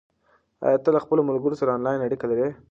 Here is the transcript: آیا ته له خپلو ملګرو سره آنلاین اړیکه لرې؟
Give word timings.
آیا 0.65 0.77
ته 0.83 0.89
له 0.95 0.99
خپلو 1.03 1.27
ملګرو 1.29 1.59
سره 1.61 1.73
آنلاین 1.77 1.99
اړیکه 2.01 2.25
لرې؟ 2.31 2.49